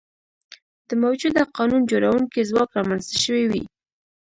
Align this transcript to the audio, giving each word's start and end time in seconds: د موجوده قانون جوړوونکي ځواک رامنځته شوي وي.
د 0.89 0.91
موجوده 1.03 1.43
قانون 1.57 1.81
جوړوونکي 1.91 2.47
ځواک 2.49 2.69
رامنځته 2.79 3.15
شوي 3.25 3.45
وي. 3.51 3.63